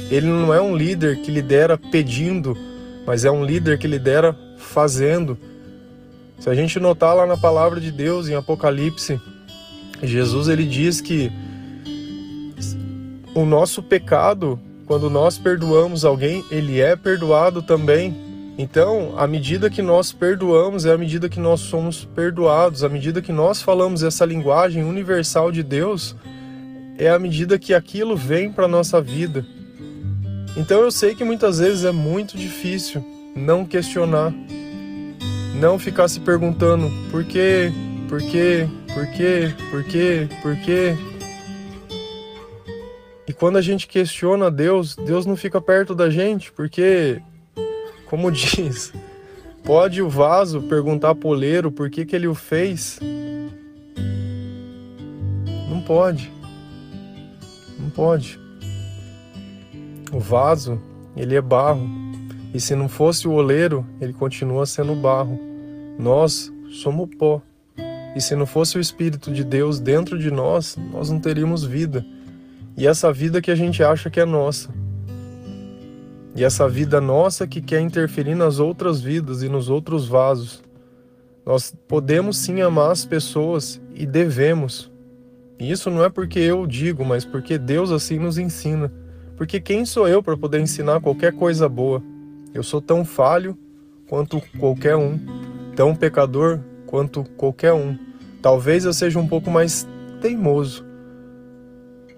Ele 0.09 0.27
não 0.27 0.53
é 0.53 0.61
um 0.61 0.75
líder 0.75 1.21
que 1.21 1.31
lidera 1.31 1.77
pedindo, 1.77 2.55
mas 3.05 3.25
é 3.25 3.31
um 3.31 3.43
líder 3.43 3.77
que 3.77 3.87
lidera 3.87 4.35
fazendo. 4.57 5.37
Se 6.39 6.49
a 6.49 6.53
gente 6.53 6.79
notar 6.79 7.15
lá 7.15 7.25
na 7.25 7.37
palavra 7.37 7.79
de 7.79 7.91
Deus 7.91 8.27
em 8.27 8.35
Apocalipse, 8.35 9.19
Jesus 10.03 10.47
ele 10.47 10.65
diz 10.65 11.01
que 11.01 11.31
o 13.33 13.45
nosso 13.45 13.81
pecado, 13.81 14.59
quando 14.85 15.09
nós 15.09 15.37
perdoamos 15.37 16.05
alguém, 16.05 16.43
ele 16.51 16.79
é 16.79 16.95
perdoado 16.95 17.61
também. 17.61 18.15
Então, 18.57 19.13
à 19.17 19.27
medida 19.27 19.69
que 19.69 19.81
nós 19.81 20.13
perdoamos, 20.13 20.85
é 20.85 20.93
à 20.93 20.97
medida 20.97 21.27
que 21.27 21.39
nós 21.39 21.59
somos 21.59 22.05
perdoados, 22.05 22.83
à 22.83 22.89
medida 22.89 23.21
que 23.21 23.33
nós 23.33 23.61
falamos 23.61 24.03
essa 24.03 24.23
linguagem 24.23 24.83
universal 24.83 25.51
de 25.51 25.63
Deus, 25.63 26.15
é 26.97 27.09
à 27.09 27.19
medida 27.19 27.59
que 27.59 27.73
aquilo 27.73 28.15
vem 28.15 28.51
para 28.51 28.67
nossa 28.67 29.01
vida. 29.01 29.45
Então 30.57 30.81
eu 30.81 30.91
sei 30.91 31.15
que 31.15 31.23
muitas 31.23 31.59
vezes 31.59 31.83
é 31.83 31.91
muito 31.91 32.37
difícil 32.37 33.03
não 33.35 33.65
questionar, 33.65 34.33
não 35.59 35.77
ficar 35.77 36.07
se 36.07 36.19
perguntando 36.19 36.89
por 37.11 37.23
quê, 37.25 37.71
por 38.07 38.21
quê, 38.21 38.67
por 38.93 39.07
quê, 39.07 39.53
por 39.71 39.83
quê, 39.83 40.29
por 40.41 40.55
quê, 40.57 40.95
e 43.27 43.33
quando 43.33 43.57
a 43.57 43.61
gente 43.61 43.87
questiona 43.87 44.51
Deus, 44.51 44.95
Deus 44.95 45.25
não 45.25 45.35
fica 45.35 45.59
perto 45.59 45.95
da 45.95 46.09
gente, 46.09 46.51
porque, 46.51 47.21
como 48.05 48.29
diz, 48.31 48.93
pode 49.63 50.01
o 50.01 50.09
vaso 50.09 50.61
perguntar 50.61 51.15
pro 51.15 51.29
oleiro 51.29 51.71
por 51.71 51.89
que, 51.89 52.05
que 52.05 52.15
ele 52.15 52.27
o 52.27 52.35
fez? 52.35 52.99
Não 55.69 55.81
pode. 55.81 56.31
Não 57.79 57.89
pode. 57.89 58.44
O 60.11 60.19
vaso, 60.19 60.79
ele 61.15 61.35
é 61.35 61.41
barro. 61.41 61.87
E 62.53 62.59
se 62.59 62.75
não 62.75 62.87
fosse 62.87 63.27
o 63.27 63.33
oleiro, 63.33 63.85
ele 63.99 64.13
continua 64.13 64.65
sendo 64.65 64.95
barro. 64.95 65.39
Nós 65.99 66.51
somos 66.69 67.09
pó. 67.15 67.41
E 68.15 68.21
se 68.21 68.35
não 68.35 68.45
fosse 68.45 68.77
o 68.77 68.81
Espírito 68.81 69.31
de 69.31 69.43
Deus 69.43 69.79
dentro 69.79 70.17
de 70.17 70.31
nós, 70.31 70.77
nós 70.91 71.09
não 71.09 71.19
teríamos 71.19 71.63
vida 71.63 72.05
e 72.77 72.85
essa 72.85 73.11
vida 73.11 73.41
que 73.41 73.49
a 73.49 73.55
gente 73.55 73.81
acha 73.81 74.09
que 74.09 74.19
é 74.19 74.25
nossa. 74.25 74.69
E 76.35 76.43
essa 76.43 76.67
vida 76.67 76.99
nossa 76.99 77.47
que 77.47 77.61
quer 77.61 77.79
interferir 77.79 78.35
nas 78.35 78.59
outras 78.59 78.99
vidas 78.99 79.41
e 79.41 79.47
nos 79.47 79.69
outros 79.69 80.07
vasos. 80.07 80.61
Nós 81.45 81.73
podemos 81.87 82.37
sim 82.37 82.61
amar 82.61 82.91
as 82.91 83.05
pessoas 83.05 83.79
e 83.93 84.05
devemos. 84.05 84.91
E 85.57 85.71
isso 85.71 85.89
não 85.89 86.03
é 86.03 86.09
porque 86.09 86.39
eu 86.39 86.67
digo, 86.67 87.05
mas 87.05 87.23
porque 87.23 87.57
Deus 87.57 87.91
assim 87.91 88.19
nos 88.19 88.37
ensina. 88.37 88.91
Porque 89.35 89.59
quem 89.59 89.85
sou 89.85 90.07
eu 90.07 90.23
para 90.23 90.37
poder 90.37 90.59
ensinar 90.59 91.01
qualquer 91.01 91.33
coisa 91.33 91.67
boa? 91.67 92.01
Eu 92.53 92.63
sou 92.63 92.81
tão 92.81 93.03
falho 93.03 93.57
quanto 94.07 94.41
qualquer 94.57 94.95
um, 94.95 95.19
tão 95.75 95.95
pecador 95.95 96.59
quanto 96.85 97.23
qualquer 97.35 97.73
um. 97.73 97.97
Talvez 98.41 98.85
eu 98.85 98.93
seja 98.93 99.19
um 99.19 99.27
pouco 99.27 99.49
mais 99.49 99.87
teimoso, 100.21 100.85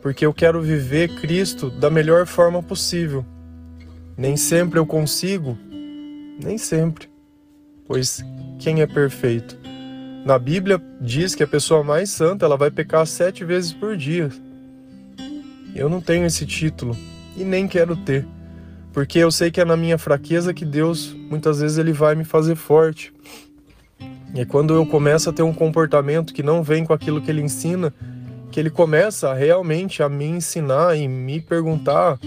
porque 0.01 0.25
eu 0.25 0.33
quero 0.33 0.61
viver 0.61 1.19
Cristo 1.19 1.69
da 1.69 1.89
melhor 1.89 2.27
forma 2.27 2.61
possível. 2.61 3.25
Nem 4.15 4.37
sempre 4.37 4.79
eu 4.79 4.85
consigo, 4.85 5.57
nem 6.43 6.57
sempre, 6.57 7.09
pois 7.87 8.23
quem 8.59 8.81
é 8.81 8.87
perfeito? 8.87 9.57
Na 10.25 10.37
Bíblia 10.37 10.81
diz 10.99 11.33
que 11.33 11.43
a 11.43 11.47
pessoa 11.47 11.83
mais 11.83 12.09
santa 12.09 12.45
ela 12.45 12.57
vai 12.57 12.69
pecar 12.69 13.07
sete 13.07 13.45
vezes 13.45 13.71
por 13.71 13.95
dia. 13.95 14.29
Eu 15.77 15.89
não 15.89 16.01
tenho 16.01 16.25
esse 16.25 16.43
título 16.43 16.97
e 17.35 17.43
nem 17.43 17.67
quero 17.67 17.95
ter, 17.95 18.25
porque 18.91 19.19
eu 19.19 19.29
sei 19.29 19.51
que 19.51 19.61
é 19.61 19.65
na 19.65 19.77
minha 19.77 19.99
fraqueza 19.99 20.51
que 20.51 20.65
Deus 20.65 21.15
muitas 21.29 21.59
vezes 21.61 21.77
ele 21.77 21.93
vai 21.93 22.15
me 22.15 22.23
fazer 22.23 22.55
forte. 22.55 23.13
E 24.33 24.43
quando 24.43 24.73
eu 24.73 24.87
começo 24.87 25.29
a 25.29 25.33
ter 25.33 25.43
um 25.43 25.53
comportamento 25.53 26.33
que 26.33 26.41
não 26.41 26.63
vem 26.63 26.83
com 26.83 26.93
aquilo 26.93 27.21
que 27.21 27.29
ele 27.29 27.43
ensina, 27.43 27.93
que 28.51 28.59
ele 28.59 28.71
começa 28.71 29.31
realmente 29.35 30.01
a 30.01 30.09
me 30.09 30.25
ensinar 30.25 30.97
e 30.97 31.07
me 31.07 31.39
perguntar 31.39 32.17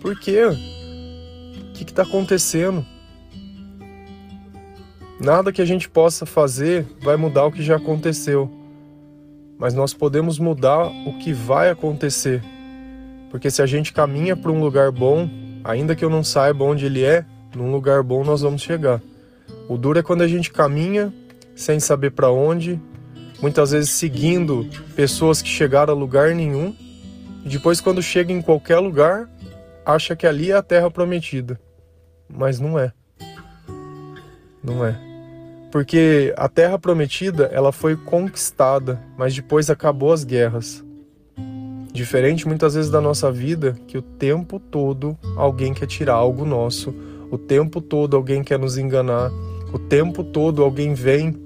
por 0.00 0.18
quê? 0.18 0.40
O 0.46 1.72
que 1.74 1.82
está 1.82 2.04
acontecendo? 2.04 2.86
Nada 5.20 5.52
que 5.52 5.60
a 5.60 5.66
gente 5.66 5.90
possa 5.90 6.24
fazer 6.24 6.86
vai 7.02 7.18
mudar 7.18 7.44
o 7.44 7.52
que 7.52 7.62
já 7.62 7.76
aconteceu, 7.76 8.50
mas 9.58 9.74
nós 9.74 9.92
podemos 9.92 10.38
mudar 10.38 10.86
o 10.86 11.18
que 11.18 11.34
vai 11.34 11.68
acontecer. 11.68 12.42
Porque 13.34 13.50
se 13.50 13.60
a 13.60 13.66
gente 13.66 13.92
caminha 13.92 14.36
para 14.36 14.52
um 14.52 14.60
lugar 14.60 14.92
bom, 14.92 15.28
ainda 15.64 15.96
que 15.96 16.04
eu 16.04 16.08
não 16.08 16.22
saiba 16.22 16.62
onde 16.62 16.86
ele 16.86 17.02
é, 17.02 17.26
num 17.52 17.72
lugar 17.72 18.00
bom 18.00 18.22
nós 18.22 18.42
vamos 18.42 18.62
chegar. 18.62 19.02
O 19.68 19.76
duro 19.76 19.98
é 19.98 20.04
quando 20.04 20.22
a 20.22 20.28
gente 20.28 20.52
caminha 20.52 21.12
sem 21.56 21.80
saber 21.80 22.12
para 22.12 22.30
onde, 22.30 22.80
muitas 23.42 23.72
vezes 23.72 23.90
seguindo 23.90 24.64
pessoas 24.94 25.42
que 25.42 25.48
chegaram 25.48 25.92
a 25.92 25.96
lugar 25.96 26.32
nenhum, 26.32 26.76
e 27.44 27.48
depois, 27.48 27.80
quando 27.80 28.00
chega 28.00 28.32
em 28.32 28.40
qualquer 28.40 28.78
lugar, 28.78 29.28
acha 29.84 30.14
que 30.14 30.28
ali 30.28 30.52
é 30.52 30.54
a 30.54 30.62
terra 30.62 30.88
prometida. 30.88 31.60
Mas 32.28 32.60
não 32.60 32.78
é. 32.78 32.92
Não 34.62 34.86
é. 34.86 34.96
Porque 35.72 36.32
a 36.36 36.48
terra 36.48 36.78
prometida, 36.78 37.50
ela 37.52 37.72
foi 37.72 37.96
conquistada, 37.96 39.02
mas 39.18 39.34
depois 39.34 39.70
acabou 39.70 40.12
as 40.12 40.22
guerras. 40.22 40.84
Diferente 41.94 42.46
muitas 42.48 42.74
vezes 42.74 42.90
da 42.90 43.00
nossa 43.00 43.30
vida, 43.30 43.78
que 43.86 43.96
o 43.96 44.02
tempo 44.02 44.58
todo 44.58 45.16
alguém 45.36 45.72
quer 45.72 45.86
tirar 45.86 46.14
algo 46.14 46.44
nosso, 46.44 46.92
o 47.30 47.38
tempo 47.38 47.80
todo 47.80 48.16
alguém 48.16 48.42
quer 48.42 48.58
nos 48.58 48.76
enganar, 48.76 49.30
O 49.72 49.78
tempo 49.78 50.22
todo 50.22 50.62
alguém 50.62 50.94
vem 50.94 51.36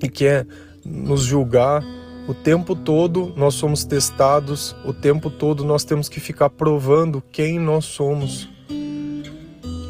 e 0.00 0.08
quer 0.08 0.46
nos 0.84 1.22
julgar. 1.22 1.82
O 2.28 2.32
tempo 2.32 2.76
todo 2.76 3.32
nós 3.36 3.54
somos 3.54 3.84
testados, 3.84 4.76
o 4.84 4.92
tempo 4.92 5.30
todo 5.30 5.64
nós 5.64 5.82
temos 5.82 6.08
que 6.08 6.20
ficar 6.20 6.48
provando 6.48 7.20
quem 7.32 7.58
nós 7.58 7.84
somos. 7.84 8.48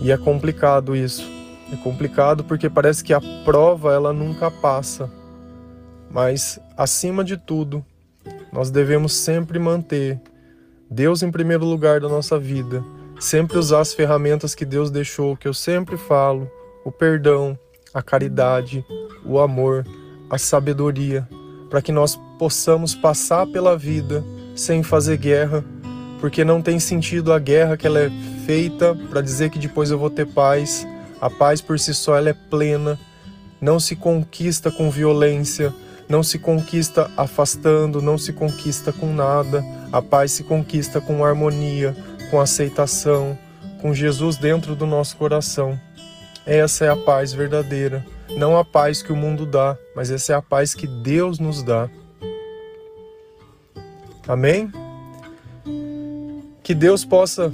E 0.01 0.11
é 0.11 0.17
complicado 0.17 0.97
isso. 0.97 1.31
É 1.71 1.77
complicado 1.77 2.45
porque 2.45 2.71
parece 2.71 3.05
que 3.05 3.13
a 3.13 3.21
prova 3.45 3.93
ela 3.93 4.11
nunca 4.11 4.51
passa. 4.51 5.11
Mas 6.11 6.59
acima 6.79 7.23
de 7.23 7.37
tudo, 7.37 7.85
nós 8.57 8.71
devemos 8.71 9.13
sempre 9.13 9.59
manter 9.59 10.19
Deus 10.91 11.23
em 11.23 11.31
primeiro 11.31 11.67
lugar 11.67 12.01
da 12.01 12.09
nossa 12.09 12.39
vida, 12.39 12.83
sempre 13.21 13.59
usar 13.59 13.81
as 13.81 13.93
ferramentas 13.93 14.55
que 14.55 14.65
Deus 14.65 14.91
deixou, 14.91 15.37
que 15.37 15.47
eu 15.47 15.53
sempre 15.53 15.99
falo, 15.99 16.51
o 16.83 16.91
perdão, 16.91 17.59
a 17.93 18.01
caridade, 18.01 18.83
o 19.27 19.39
amor, 19.39 19.85
a 20.31 20.39
sabedoria, 20.39 21.29
para 21.69 21.83
que 21.83 21.93
nós 21.93 22.19
possamos 22.39 22.95
passar 22.95 23.47
pela 23.47 23.77
vida 23.77 24.25
sem 24.55 24.83
fazer 24.83 25.19
guerra, 25.19 25.63
porque 26.19 26.43
não 26.43 26.63
tem 26.63 26.81
sentido 26.81 27.35
a 27.35 27.39
guerra 27.39 27.77
que 27.77 27.87
ela 27.87 28.01
é 28.01 28.11
feita 28.47 28.95
para 29.11 29.21
dizer 29.21 29.51
que 29.51 29.59
depois 29.59 29.91
eu 29.91 29.99
vou 29.99 30.09
ter 30.09 30.27
paz. 30.27 30.89
A 31.21 31.29
paz 31.29 31.61
por 31.61 31.79
si 31.79 31.93
só 31.93 32.17
ela 32.17 32.31
é 32.31 32.37
plena, 32.49 32.99
não 33.61 33.79
se 33.79 33.95
conquista 33.95 34.71
com 34.71 34.91
violência, 34.91 35.75
não 36.09 36.23
se 36.23 36.39
conquista 36.39 37.11
afastando, 37.17 38.01
não 38.01 38.17
se 38.17 38.33
conquista 38.33 38.93
com 38.93 39.13
nada. 39.13 39.65
A 39.93 40.01
paz 40.01 40.33
se 40.33 40.45
conquista 40.45 41.01
com 41.01 41.25
harmonia, 41.25 41.97
com 42.31 42.41
aceitação, 42.41 43.39
com 43.81 43.93
Jesus 43.95 44.37
dentro 44.37 44.75
do 44.75 44.87
nosso 44.87 45.17
coração. 45.17 45.79
Essa 46.45 46.85
é 46.85 46.89
a 46.89 46.97
paz 46.97 47.33
verdadeira, 47.33 48.07
não 48.37 48.57
a 48.57 48.65
paz 48.65 49.03
que 49.03 49.13
o 49.13 49.17
mundo 49.17 49.45
dá, 49.45 49.77
mas 49.97 50.11
essa 50.11 50.33
é 50.33 50.37
a 50.37 50.43
paz 50.43 50.75
que 50.75 50.87
Deus 50.87 51.41
nos 51.41 51.63
dá. 51.63 51.91
Amém? 54.29 54.71
Que 56.63 56.75
Deus 56.75 57.05
possa 57.05 57.53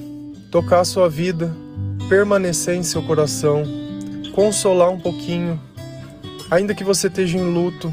tocar 0.50 0.80
a 0.80 0.84
sua 0.84 1.08
vida, 1.08 1.54
permanecer 2.08 2.74
em 2.74 2.82
seu 2.82 3.02
coração, 3.02 3.62
consolar 4.34 4.90
um 4.90 5.00
pouquinho, 5.00 5.58
ainda 6.50 6.74
que 6.74 6.84
você 6.84 7.06
esteja 7.06 7.38
em 7.38 7.50
luto, 7.50 7.92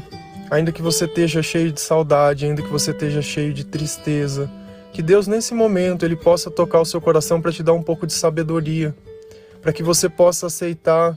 ainda 0.50 0.72
que 0.72 0.82
você 0.82 1.04
esteja 1.04 1.42
cheio 1.42 1.70
de 1.70 1.80
saudade, 1.80 2.44
ainda 2.44 2.60
que 2.60 2.68
você 2.68 2.90
esteja 2.90 3.22
cheio 3.22 3.54
de 3.54 3.64
tristeza, 3.64 4.50
que 4.92 5.00
Deus 5.00 5.28
nesse 5.28 5.54
momento 5.54 6.04
ele 6.04 6.16
possa 6.16 6.50
tocar 6.50 6.80
o 6.80 6.84
seu 6.84 7.00
coração 7.00 7.40
para 7.40 7.52
te 7.52 7.62
dar 7.62 7.72
um 7.72 7.82
pouco 7.82 8.06
de 8.06 8.12
sabedoria, 8.12 8.94
para 9.62 9.72
que 9.72 9.82
você 9.82 10.08
possa 10.08 10.48
aceitar 10.48 11.16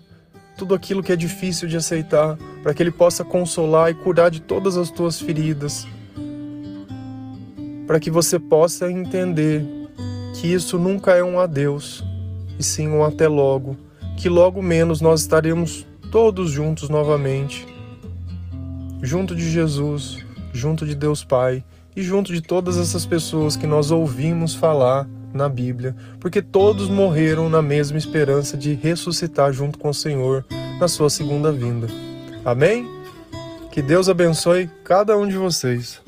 tudo 0.55 0.75
aquilo 0.75 1.01
que 1.01 1.11
é 1.11 1.15
difícil 1.15 1.67
de 1.67 1.75
aceitar, 1.75 2.37
para 2.61 2.73
que 2.75 2.83
ele 2.83 2.91
possa 2.91 3.23
consolar 3.23 3.89
e 3.89 3.95
curar 3.95 4.29
de 4.29 4.39
todas 4.39 4.77
as 4.77 4.91
tuas 4.91 5.19
feridas, 5.19 5.87
para 7.87 7.99
que 7.99 8.11
você 8.11 8.37
possa 8.37 8.91
entender 8.91 9.65
que 10.35 10.53
isso 10.53 10.77
nunca 10.77 11.15
é 11.15 11.23
um 11.23 11.39
adeus, 11.39 12.03
e 12.59 12.63
sim 12.63 12.87
um 12.87 13.03
até 13.03 13.27
logo, 13.27 13.75
que 14.15 14.29
logo 14.29 14.61
menos 14.61 15.01
nós 15.01 15.21
estaremos 15.21 15.87
todos 16.11 16.51
juntos 16.51 16.87
novamente 16.87 17.72
junto 19.03 19.35
de 19.35 19.51
Jesus, 19.51 20.17
junto 20.53 20.85
de 20.85 20.95
Deus 20.95 21.25
Pai 21.25 21.61
e 21.93 22.01
junto 22.01 22.31
de 22.31 22.39
todas 22.39 22.77
essas 22.77 23.05
pessoas 23.05 23.57
que 23.57 23.67
nós 23.67 23.91
ouvimos 23.91 24.55
falar 24.55 25.05
na 25.33 25.49
Bíblia, 25.49 25.93
porque 26.21 26.41
todos 26.41 26.87
morreram 26.87 27.49
na 27.49 27.61
mesma 27.61 27.97
esperança 27.97 28.55
de 28.55 28.73
ressuscitar 28.73 29.51
junto 29.51 29.77
com 29.77 29.89
o 29.89 29.93
Senhor 29.93 30.45
na 30.79 30.87
sua 30.87 31.09
segunda 31.09 31.51
vinda. 31.51 31.87
Amém? 32.45 32.87
Que 33.71 33.81
Deus 33.81 34.07
abençoe 34.07 34.69
cada 34.85 35.17
um 35.17 35.27
de 35.27 35.35
vocês. 35.35 36.01